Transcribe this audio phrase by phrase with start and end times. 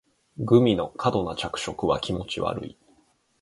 [0.39, 2.75] グミの過度な着色は気持ち悪い